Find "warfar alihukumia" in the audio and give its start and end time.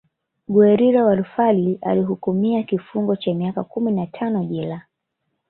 1.05-2.63